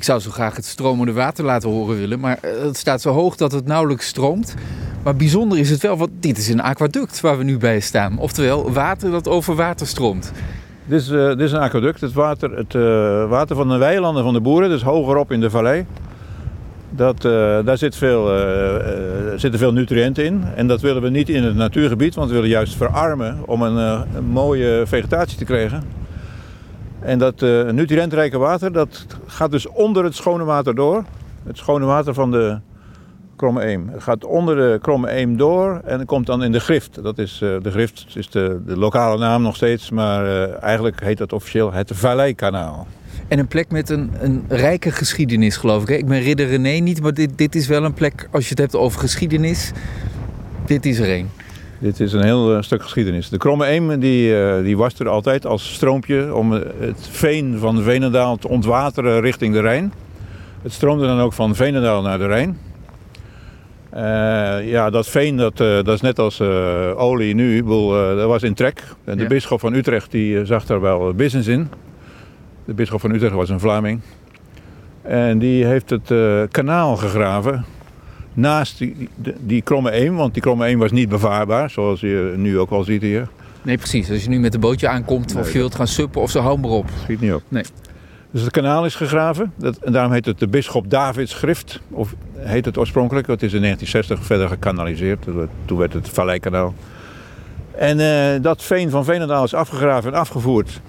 Ik 0.00 0.06
zou 0.06 0.20
zo 0.20 0.30
graag 0.30 0.56
het 0.56 0.64
stromende 0.64 1.12
water 1.12 1.44
laten 1.44 1.68
horen 1.68 1.96
willen, 1.96 2.20
maar 2.20 2.38
eh, 2.40 2.62
het 2.62 2.76
staat 2.76 3.00
zo 3.00 3.12
hoog 3.12 3.36
dat 3.36 3.52
het 3.52 3.66
nauwelijks 3.66 4.06
stroomt. 4.06 4.54
Maar 5.02 5.16
bijzonder 5.16 5.58
is 5.58 5.70
het 5.70 5.82
wel, 5.82 5.96
want 5.96 6.10
dit 6.20 6.38
is 6.38 6.48
een 6.48 6.60
aquaduct 6.60 7.20
waar 7.20 7.38
we 7.38 7.44
nu 7.44 7.58
bij 7.58 7.80
staan. 7.80 8.18
Oftewel, 8.18 8.72
water 8.72 9.10
dat 9.10 9.28
over 9.28 9.54
water 9.54 9.86
stroomt. 9.86 10.32
Dit 10.84 11.00
is, 11.00 11.10
uh, 11.10 11.28
dit 11.28 11.40
is 11.40 11.52
een 11.52 11.60
aquaduct. 11.60 12.00
Het 12.00 12.12
water, 12.12 12.56
het, 12.56 12.74
uh, 12.74 13.28
water 13.28 13.56
van 13.56 13.68
de 13.68 13.76
weilanden 13.76 14.22
van 14.22 14.32
de 14.32 14.40
boeren, 14.40 14.68
dus 14.68 14.82
hogerop 14.82 15.32
in 15.32 15.40
de 15.40 15.50
vallei. 15.50 15.86
Dat, 16.90 17.22
daar 17.64 17.78
zit 17.78 17.96
veel, 17.96 18.26
zitten 19.36 19.58
veel 19.58 19.72
nutriënten 19.72 20.24
in. 20.24 20.44
En 20.54 20.66
dat 20.66 20.80
willen 20.80 21.02
we 21.02 21.10
niet 21.10 21.28
in 21.28 21.42
het 21.42 21.54
natuurgebied, 21.54 22.14
want 22.14 22.28
we 22.28 22.34
willen 22.34 22.50
juist 22.50 22.76
verarmen 22.76 23.38
om 23.46 23.62
een, 23.62 23.76
een 24.14 24.24
mooie 24.24 24.82
vegetatie 24.86 25.38
te 25.38 25.44
krijgen. 25.44 25.99
En 27.02 27.18
dat 27.18 27.40
nutriëntrijke 27.72 28.38
water 28.38 28.72
dat 28.72 29.06
gaat 29.26 29.50
dus 29.50 29.66
onder 29.66 30.04
het 30.04 30.14
schone 30.14 30.44
water 30.44 30.74
door. 30.74 31.04
Het 31.42 31.56
schone 31.56 31.84
water 31.84 32.14
van 32.14 32.30
de 32.30 32.58
Kromme 33.40 33.66
Eem. 33.66 33.88
Het 33.88 34.02
gaat 34.02 34.24
onder 34.24 34.56
de 34.56 34.78
Kromme 34.82 35.10
Eem 35.10 35.36
door 35.36 35.80
en 35.84 36.06
komt 36.06 36.26
dan 36.26 36.42
in 36.42 36.52
de 36.52 36.60
Grift. 36.60 37.02
Dat 37.02 37.18
is, 37.18 37.40
uh, 37.42 37.56
de 37.62 37.70
Grift 37.70 38.06
is 38.14 38.30
de, 38.30 38.60
de, 38.66 38.76
lokale 38.76 39.18
naam 39.18 39.42
nog 39.42 39.56
steeds, 39.56 39.90
maar 39.90 40.26
uh, 40.26 40.62
eigenlijk 40.62 41.00
heet 41.02 41.18
dat 41.18 41.32
officieel 41.32 41.72
het 41.72 41.90
Valleikanaal. 41.94 42.86
En 43.28 43.38
een 43.38 43.48
plek 43.48 43.70
met 43.70 43.90
een, 43.90 44.10
een 44.20 44.44
rijke 44.48 44.90
geschiedenis, 44.90 45.56
geloof 45.56 45.82
ik. 45.82 45.98
Ik 45.98 46.06
ben 46.06 46.20
Ridder 46.20 46.46
René 46.46 46.78
niet, 46.78 47.02
maar 47.02 47.14
dit, 47.14 47.38
dit 47.38 47.54
is 47.54 47.66
wel 47.66 47.84
een 47.84 47.94
plek, 47.94 48.28
als 48.30 48.44
je 48.44 48.50
het 48.50 48.58
hebt 48.58 48.76
over 48.76 49.00
geschiedenis, 49.00 49.72
dit 50.66 50.86
is 50.86 50.98
er 50.98 51.10
een. 51.18 51.30
Dit 51.80 52.00
is 52.00 52.12
een 52.12 52.24
heel 52.24 52.56
uh, 52.56 52.62
stuk 52.62 52.82
geschiedenis. 52.82 53.28
De 53.28 53.38
Kromme 53.38 53.66
Eem 53.66 54.00
die, 54.00 54.62
die 54.62 54.76
was 54.76 54.98
er 54.98 55.08
altijd 55.08 55.46
als 55.46 55.74
stroompje 55.74 56.34
om 56.34 56.52
het 56.52 57.08
veen 57.10 57.58
van 57.58 57.82
Venendaal 57.82 58.36
te 58.36 58.48
ontwateren 58.48 59.20
richting 59.20 59.54
de 59.54 59.60
Rijn. 59.60 59.92
Het 60.62 60.72
stroomde 60.72 61.06
dan 61.06 61.20
ook 61.20 61.32
van 61.32 61.54
Venendaal 61.54 62.02
naar 62.02 62.18
de 62.18 62.26
Rijn. 62.26 62.58
Uh, 63.94 64.70
ja, 64.70 64.90
dat 64.90 65.08
veen 65.08 65.36
dat, 65.36 65.60
uh, 65.60 65.74
dat 65.74 65.88
is 65.88 66.00
net 66.00 66.18
als 66.18 66.40
uh, 66.40 67.00
olie 67.00 67.34
nu. 67.34 67.62
Bedoel, 67.62 67.90
dat 67.90 68.26
was 68.26 68.42
in 68.42 68.54
trek. 68.54 68.82
En 69.04 69.16
de 69.16 69.22
ja. 69.22 69.28
bisschop 69.28 69.60
van 69.60 69.74
Utrecht 69.74 70.10
die 70.10 70.44
zag 70.44 70.66
daar 70.66 70.80
wel 70.80 71.14
business 71.14 71.48
in. 71.48 71.68
De 72.64 72.74
bisschop 72.74 73.00
van 73.00 73.14
Utrecht 73.14 73.34
was 73.34 73.48
een 73.48 73.60
Vlaming. 73.60 74.00
En 75.02 75.38
die 75.38 75.64
heeft 75.64 75.90
het 75.90 76.12
kanaal 76.50 76.96
gegraven 76.96 77.64
naast 78.34 78.78
die, 78.78 79.08
die, 79.40 79.62
kromme 79.62 79.92
eem. 79.92 80.16
Want 80.16 80.32
die 80.32 80.42
kromme 80.42 80.66
eem 80.66 80.78
was 80.78 80.90
niet 80.90 81.08
bevaarbaar, 81.08 81.70
zoals 81.70 82.00
je 82.00 82.34
nu 82.36 82.58
ook 82.58 82.70
al 82.70 82.84
ziet 82.84 83.02
hier. 83.02 83.28
Nee, 83.62 83.76
precies. 83.76 84.10
Als 84.10 84.22
je 84.22 84.28
nu 84.28 84.40
met 84.40 84.54
een 84.54 84.60
bootje 84.60 84.88
aankomt 84.88 85.36
of 85.36 85.52
je 85.52 85.58
wilt 85.58 85.74
gaan 85.74 85.86
suppen 85.86 86.20
of 86.20 86.30
zo, 86.30 86.40
hou 86.40 86.58
maar 86.58 86.70
op. 86.70 86.88
Schiet 87.02 87.20
niet 87.20 87.32
op. 87.32 87.42
Nee. 87.48 87.64
Dus 88.30 88.42
het 88.42 88.50
kanaal 88.50 88.84
is 88.84 88.94
gegraven. 88.94 89.52
Dat, 89.56 89.76
en 89.76 89.92
daarom 89.92 90.12
heet 90.12 90.26
het 90.26 90.38
de 90.38 90.48
Bisschop 90.48 90.90
Davids 90.90 91.32
Schrift. 91.32 91.80
Of 91.90 92.14
heet 92.36 92.64
het 92.64 92.78
oorspronkelijk. 92.78 93.26
Het 93.26 93.42
is 93.42 93.52
in 93.52 93.62
1960 93.62 94.26
verder 94.26 94.48
gekanaliseerd. 94.48 95.26
Toen 95.64 95.78
werd 95.78 95.92
het 95.92 96.08
Valleikanaal. 96.08 96.74
En 97.74 97.98
uh, 97.98 98.42
dat 98.42 98.62
veen 98.62 98.90
van 98.90 99.04
Veenendaal 99.04 99.44
is 99.44 99.54
afgegraven 99.54 100.12
en 100.12 100.18
afgevoerd. 100.18 100.80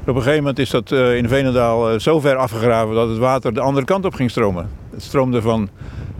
Op 0.00 0.14
een 0.14 0.22
gegeven 0.22 0.38
moment 0.38 0.58
is 0.58 0.70
dat 0.70 0.90
uh, 0.90 1.16
in 1.16 1.28
Veenendaal 1.28 1.92
uh, 1.92 1.98
zo 1.98 2.20
ver 2.20 2.36
afgegraven 2.36 2.94
dat 2.94 3.08
het 3.08 3.18
water 3.18 3.54
de 3.54 3.60
andere 3.60 3.86
kant 3.86 4.04
op 4.04 4.14
ging 4.14 4.30
stromen. 4.30 4.68
Het 4.90 5.02
stroomde 5.02 5.42
van, 5.42 5.68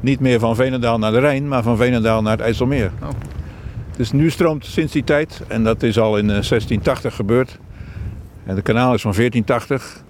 niet 0.00 0.20
meer 0.20 0.38
van 0.38 0.56
Veenendaal 0.56 0.98
naar 0.98 1.12
de 1.12 1.20
Rijn, 1.20 1.48
maar 1.48 1.62
van 1.62 1.76
Veenendaal 1.76 2.22
naar 2.22 2.32
het 2.32 2.40
IJsselmeer. 2.40 2.90
Oh. 3.02 3.08
Dus 3.96 4.12
nu 4.12 4.30
stroomt 4.30 4.64
sinds 4.64 4.92
die 4.92 5.04
tijd, 5.04 5.42
en 5.48 5.64
dat 5.64 5.82
is 5.82 5.98
al 5.98 6.18
in 6.18 6.26
1680 6.26 7.14
gebeurd. 7.14 7.58
En 8.46 8.54
het 8.54 8.64
kanaal 8.64 8.94
is 8.94 9.00
van 9.00 9.12
1480. 9.12 10.02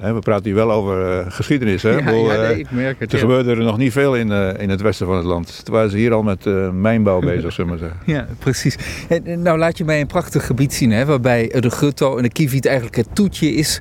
We 0.00 0.18
praten 0.18 0.44
hier 0.44 0.54
wel 0.54 0.72
over 0.72 1.20
uh, 1.20 1.32
geschiedenis. 1.32 1.82
Hè? 1.82 1.90
Ja, 1.90 2.04
Boel, 2.04 2.32
ja 2.32 2.40
nee, 2.40 2.58
ik 2.58 2.70
merk 2.70 3.00
het. 3.00 3.12
Er 3.12 3.18
ja. 3.18 3.24
gebeurde 3.24 3.50
er 3.50 3.56
nog 3.56 3.78
niet 3.78 3.92
veel 3.92 4.16
in, 4.16 4.30
in 4.58 4.70
het 4.70 4.80
westen 4.80 5.06
van 5.06 5.16
het 5.16 5.24
land. 5.24 5.64
Toen 5.64 5.74
waren 5.74 5.90
ze 5.90 5.96
hier 5.96 6.12
al 6.12 6.22
met 6.22 6.44
mijnbouw 6.72 7.20
bezig, 7.32 7.52
zullen 7.52 7.72
we 7.72 7.78
zeggen. 7.78 7.98
Ja, 8.06 8.26
precies. 8.38 8.76
En, 9.08 9.42
nou 9.42 9.58
laat 9.58 9.78
je 9.78 9.84
mij 9.84 10.00
een 10.00 10.06
prachtig 10.06 10.46
gebied 10.46 10.74
zien, 10.74 10.90
hè, 10.90 11.04
waarbij 11.04 11.54
de 11.60 11.70
gutto 11.70 12.16
en 12.16 12.22
de 12.22 12.32
kieviet 12.32 12.66
eigenlijk 12.66 12.96
het 12.96 13.08
toetje 13.14 13.54
is 13.54 13.80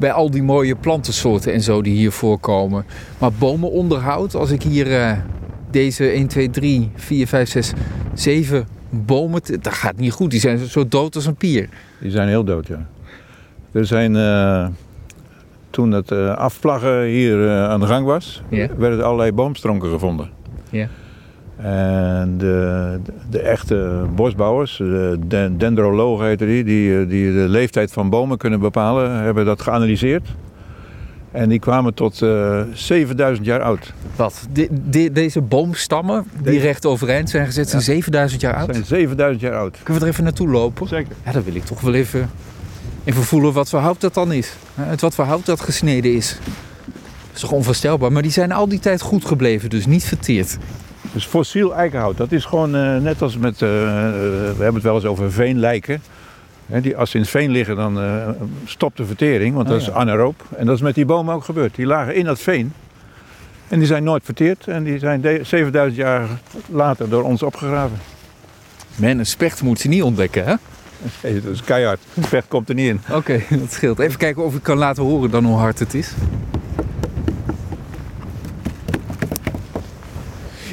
bij 0.00 0.12
al 0.12 0.30
die 0.30 0.42
mooie 0.42 0.76
plantensoorten 0.76 1.52
en 1.52 1.60
zo 1.60 1.82
die 1.82 1.94
hier 1.94 2.12
voorkomen. 2.12 2.84
Maar 3.18 3.32
bomenonderhoud, 3.32 4.34
als 4.34 4.50
ik 4.50 4.62
hier 4.62 5.18
deze 5.70 6.08
1, 6.08 6.26
2, 6.26 6.50
3, 6.50 6.90
4, 6.94 7.26
5, 7.26 7.48
6, 7.48 7.72
7 8.14 8.68
bomen, 8.90 9.40
dat 9.60 9.74
gaat 9.74 9.96
niet 9.96 10.12
goed. 10.12 10.30
Die 10.30 10.40
zijn 10.40 10.58
zo 10.58 10.88
dood 10.88 11.14
als 11.14 11.26
een 11.26 11.34
pier. 11.34 11.68
Die 12.00 12.10
zijn 12.10 12.28
heel 12.28 12.44
dood, 12.44 12.66
ja. 12.66 12.86
Er 13.72 13.86
zijn 13.86 14.14
toen 15.70 15.90
het 15.90 16.10
uh, 16.10 16.36
afplaggen 16.36 17.02
hier 17.02 17.38
uh, 17.38 17.64
aan 17.64 17.80
de 17.80 17.86
gang 17.86 18.06
was, 18.06 18.42
ja. 18.48 18.68
werden 18.76 19.04
allerlei 19.04 19.32
boomstronken 19.32 19.90
gevonden. 19.90 20.30
Ja. 20.70 20.88
En 21.62 22.38
de, 22.38 22.98
de, 23.30 23.40
echte 23.40 24.06
bosbouwers, 24.14 24.76
de 24.76 25.52
dendrologen 25.56 26.26
heten 26.26 26.46
die, 26.46 26.64
die, 26.64 27.06
die 27.06 27.32
de 27.32 27.48
leeftijd 27.48 27.92
van 27.92 28.10
bomen 28.10 28.38
kunnen 28.38 28.60
bepalen, 28.60 29.22
hebben 29.22 29.44
dat 29.44 29.62
geanalyseerd. 29.62 30.28
En 31.30 31.48
die 31.48 31.58
kwamen 31.58 31.94
tot 31.94 32.20
uh, 32.20 32.60
7000 32.72 33.46
jaar 33.46 33.60
oud. 33.60 33.92
Wat? 34.16 34.46
De, 34.52 34.68
de, 34.90 35.12
deze 35.12 35.40
boomstammen 35.40 36.24
die 36.34 36.42
deze... 36.42 36.60
recht 36.60 36.86
overeind 36.86 37.30
zijn 37.30 37.46
gezet, 37.46 37.68
zijn 37.68 37.82
ja. 37.82 37.88
7000 37.88 38.40
jaar 38.40 38.54
oud? 38.54 38.74
zijn 38.74 38.84
7000 38.84 39.40
jaar 39.40 39.56
oud. 39.56 39.78
Kunnen 39.82 39.94
we 39.94 40.08
er 40.08 40.12
even 40.12 40.24
naartoe 40.24 40.48
lopen? 40.48 40.88
Zeker. 40.88 41.12
Ja, 41.24 41.32
dan 41.32 41.42
wil 41.42 41.54
ik 41.54 41.64
toch 41.64 41.80
wel 41.80 41.94
even 41.94 42.30
even 43.04 43.22
voelen 43.22 43.52
wat 43.52 43.68
voor 43.68 43.80
hout 43.80 44.00
dat 44.00 44.14
dan 44.14 44.32
is. 44.32 44.52
Het 44.74 45.00
wat 45.00 45.14
voor 45.14 45.24
hout 45.24 45.46
dat 45.46 45.60
gesneden 45.60 46.14
is. 46.14 46.36
Dat 46.84 47.34
is 47.34 47.40
toch 47.40 47.52
onvoorstelbaar. 47.52 48.12
Maar 48.12 48.22
die 48.22 48.30
zijn 48.30 48.52
al 48.52 48.68
die 48.68 48.78
tijd 48.78 49.00
goed 49.00 49.24
gebleven, 49.24 49.70
dus 49.70 49.86
niet 49.86 50.04
verteerd. 50.04 50.58
Dus 51.12 51.24
fossiel 51.26 51.74
eikenhout, 51.74 52.16
dat 52.16 52.32
is 52.32 52.44
gewoon 52.44 52.76
uh, 52.76 52.96
net 52.96 53.22
als 53.22 53.36
met, 53.36 53.52
uh, 53.54 53.58
we 53.60 54.54
hebben 54.56 54.74
het 54.74 54.82
wel 54.82 54.94
eens 54.94 55.04
over 55.04 55.32
veenlijken. 55.32 56.02
He, 56.66 56.80
die, 56.80 56.96
als 56.96 57.10
ze 57.10 57.16
in 57.16 57.22
het 57.22 57.30
veen 57.30 57.50
liggen, 57.50 57.76
dan 57.76 57.98
uh, 58.04 58.28
stopt 58.64 58.96
de 58.96 59.04
vertering, 59.04 59.54
want 59.54 59.66
Oh, 59.66 59.72
dat 59.72 59.80
is 59.82 59.90
anaeroop. 59.90 60.42
En 60.56 60.66
dat 60.66 60.74
is 60.74 60.80
met 60.82 60.94
die 60.94 61.04
bomen 61.04 61.34
ook 61.34 61.44
gebeurd. 61.44 61.74
Die 61.74 61.86
lagen 61.86 62.14
in 62.14 62.24
dat 62.24 62.40
veen. 62.40 62.72
En 63.68 63.78
die 63.78 63.86
zijn 63.86 64.04
nooit 64.04 64.24
verteerd. 64.24 64.66
En 64.66 64.84
die 64.84 64.98
zijn 64.98 65.20
de- 65.20 65.40
7000 65.42 65.96
jaar 66.00 66.28
later 66.68 67.08
door 67.08 67.22
ons 67.22 67.42
opgegraven. 67.42 67.98
Men, 68.96 69.18
een 69.18 69.26
specht 69.26 69.62
moet 69.62 69.78
ze 69.80 69.88
niet 69.88 70.02
ontdekken, 70.02 70.44
hè? 70.44 70.54
Hey, 71.20 71.40
dat 71.44 71.52
is 71.52 71.62
keihard. 71.64 72.00
Specht 72.24 72.48
komt 72.48 72.68
er 72.68 72.74
niet 72.74 72.88
in. 72.88 73.00
Oké, 73.12 73.40
dat 73.60 73.72
scheelt. 73.72 73.98
Even 73.98 74.18
kijken 74.18 74.44
of 74.44 74.54
ik 74.54 74.62
kan 74.62 74.76
laten 74.78 75.02
horen 75.02 75.30
dan 75.30 75.44
hoe 75.44 75.56
hard 75.58 75.78
het 75.78 75.94
is. 75.94 76.12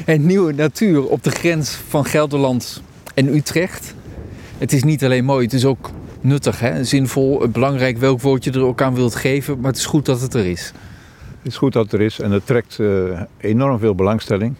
En 0.08 0.26
nieuwe 0.26 0.52
natuur 0.52 1.08
op 1.08 1.22
de 1.22 1.30
grens 1.30 1.74
van 1.74 2.04
Gelderland 2.04 2.82
en 3.14 3.34
Utrecht. 3.34 3.94
Het 4.58 4.72
is 4.72 4.82
niet 4.82 5.04
alleen 5.04 5.24
mooi, 5.24 5.44
het 5.44 5.52
is 5.52 5.64
ook 5.64 5.90
nuttig, 6.20 6.60
hè? 6.60 6.84
zinvol, 6.84 7.48
belangrijk 7.48 7.98
welk 7.98 8.20
woord 8.20 8.44
je 8.44 8.50
er 8.50 8.64
ook 8.64 8.82
aan 8.82 8.94
wilt 8.94 9.14
geven. 9.14 9.60
Maar 9.60 9.70
het 9.70 9.76
is 9.76 9.86
goed 9.86 10.06
dat 10.06 10.20
het 10.20 10.34
er 10.34 10.46
is. 10.46 10.72
Het 11.38 11.46
is 11.46 11.56
goed 11.56 11.72
dat 11.72 11.84
het 11.84 11.92
er 11.92 12.00
is 12.00 12.20
en 12.20 12.30
het 12.30 12.46
trekt 12.46 12.78
eh, 12.78 13.20
enorm 13.38 13.78
veel 13.78 13.94
belangstelling. 13.94 14.54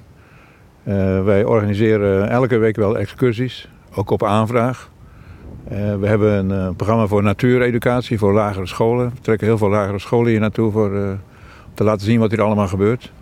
Eh, 0.82 1.24
wij 1.24 1.44
organiseren 1.44 2.30
elke 2.30 2.56
week 2.56 2.76
wel 2.76 2.98
excursies, 2.98 3.68
ook 3.94 4.10
op 4.10 4.24
aanvraag. 4.24 4.90
Eh, 5.68 5.96
we 5.96 6.06
hebben 6.06 6.50
een 6.50 6.76
programma 6.76 7.06
voor 7.06 7.22
natuureducatie 7.22 8.18
voor 8.18 8.32
lagere 8.32 8.66
scholen. 8.66 9.10
We 9.14 9.20
trekken 9.20 9.46
heel 9.46 9.58
veel 9.58 9.68
lagere 9.68 9.98
scholen 9.98 10.30
hier 10.30 10.40
naartoe 10.40 10.72
om 10.72 11.18
te 11.74 11.84
laten 11.84 12.06
zien 12.06 12.20
wat 12.20 12.30
hier 12.30 12.42
allemaal 12.42 12.68
gebeurt. 12.68 13.12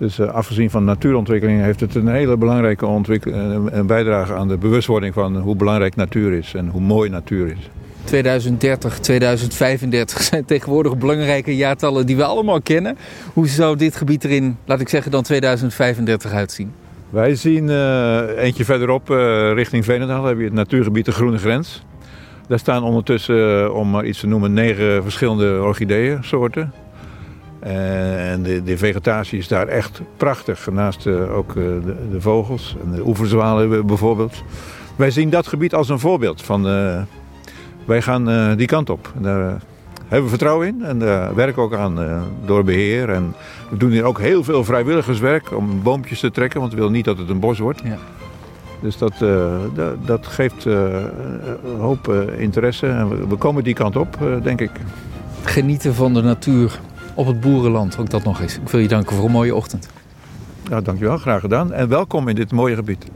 Dus 0.00 0.18
eh, 0.18 0.28
afgezien 0.28 0.70
van 0.70 0.84
natuurontwikkeling 0.84 1.62
heeft 1.62 1.80
het 1.80 1.94
een 1.94 2.08
hele 2.08 2.36
belangrijke 2.36 2.86
eh, 2.86 3.32
een 3.70 3.86
bijdrage 3.86 4.34
aan 4.34 4.48
de 4.48 4.58
bewustwording 4.58 5.14
van 5.14 5.36
hoe 5.36 5.56
belangrijk 5.56 5.96
natuur 5.96 6.32
is 6.32 6.54
en 6.54 6.68
hoe 6.68 6.80
mooi 6.80 7.10
natuur 7.10 7.46
is. 7.46 7.70
2030, 8.04 8.98
2035 8.98 10.22
zijn 10.22 10.44
tegenwoordig 10.44 10.98
belangrijke 10.98 11.56
jaartallen 11.56 12.06
die 12.06 12.16
we 12.16 12.24
allemaal 12.24 12.60
kennen. 12.60 12.96
Hoe 13.32 13.48
zou 13.48 13.76
dit 13.76 13.96
gebied 13.96 14.24
er 14.24 14.30
in, 14.30 14.56
laat 14.64 14.80
ik 14.80 14.88
zeggen, 14.88 15.10
dan 15.10 15.22
2035 15.22 16.32
uitzien? 16.32 16.72
Wij 17.10 17.34
zien 17.34 17.70
eh, 17.70 18.22
eentje 18.36 18.64
verderop 18.64 19.08
richting 19.54 19.84
Veenendaal 19.84 20.24
heb 20.24 20.38
je 20.38 20.44
het 20.44 20.52
natuurgebied 20.52 21.04
de 21.04 21.12
Groene 21.12 21.38
Grens. 21.38 21.82
Daar 22.48 22.58
staan 22.58 22.82
ondertussen, 22.82 23.74
om 23.74 23.90
maar 23.90 24.04
iets 24.04 24.20
te 24.20 24.26
noemen, 24.26 24.52
negen 24.52 25.02
verschillende 25.02 25.60
orchideeënsoorten. 25.62 26.72
Eh, 27.60 28.32
en 28.32 28.42
de, 28.42 28.62
de 28.62 28.78
vegetatie 28.78 29.38
is 29.38 29.48
daar 29.48 29.66
echt 29.66 30.00
prachtig, 30.16 30.70
naast 30.70 31.06
eh, 31.06 31.36
ook 31.36 31.48
eh, 31.48 31.54
de, 31.56 31.96
de 32.10 32.20
vogels 32.20 32.76
en 32.84 32.92
de 32.92 33.06
oeverzwalen 33.06 33.86
bijvoorbeeld. 33.86 34.42
Wij 34.96 35.10
zien 35.10 35.30
dat 35.30 35.46
gebied 35.46 35.74
als 35.74 35.88
een 35.88 35.98
voorbeeld 35.98 36.42
van, 36.42 36.62
wij 37.84 38.02
gaan 38.02 38.56
die 38.56 38.66
kant 38.66 38.90
op. 38.90 39.12
En 39.16 39.22
daar 39.22 39.60
hebben 39.98 40.22
we 40.22 40.28
vertrouwen 40.28 40.66
in 40.66 40.84
en 40.84 40.98
daar 40.98 41.34
werken 41.34 41.54
we 41.54 41.60
ook 41.60 41.74
aan 41.74 42.24
door 42.44 42.64
beheer. 42.64 43.10
En 43.10 43.34
we 43.70 43.76
doen 43.76 43.90
hier 43.90 44.04
ook 44.04 44.18
heel 44.18 44.44
veel 44.44 44.64
vrijwilligerswerk 44.64 45.56
om 45.56 45.82
boompjes 45.82 46.20
te 46.20 46.30
trekken, 46.30 46.60
want 46.60 46.72
we 46.72 46.78
willen 46.78 46.92
niet 46.92 47.04
dat 47.04 47.18
het 47.18 47.28
een 47.28 47.40
bos 47.40 47.58
wordt. 47.58 47.80
Ja. 47.84 47.96
Dus 48.80 48.98
dat, 48.98 49.14
dat, 49.74 50.06
dat 50.06 50.26
geeft 50.26 50.64
een 50.64 51.78
hoop 51.78 52.12
interesse 52.36 52.86
en 52.86 53.08
we, 53.08 53.26
we 53.26 53.36
komen 53.36 53.64
die 53.64 53.74
kant 53.74 53.96
op, 53.96 54.18
denk 54.42 54.60
ik. 54.60 54.70
Genieten 55.42 55.94
van 55.94 56.14
de 56.14 56.22
natuur 56.22 56.80
op 57.20 57.26
het 57.26 57.40
boerenland. 57.40 57.98
Ook 57.98 58.10
dat 58.10 58.24
nog 58.24 58.40
eens. 58.40 58.56
Ik 58.56 58.68
wil 58.68 58.80
je 58.80 58.88
danken 58.88 59.16
voor 59.16 59.24
een 59.24 59.30
mooie 59.30 59.54
ochtend. 59.54 59.88
Ja, 60.68 60.80
dankjewel. 60.80 61.18
Graag 61.18 61.40
gedaan. 61.40 61.72
En 61.72 61.88
welkom 61.88 62.28
in 62.28 62.34
dit 62.34 62.52
mooie 62.52 62.74
gebied. 62.74 63.06